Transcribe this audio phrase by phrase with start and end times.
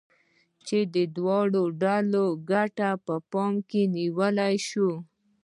[0.67, 4.35] چې د دواړو ډلو ګټه په پام کې نيول
[4.67, 4.95] شوې وي.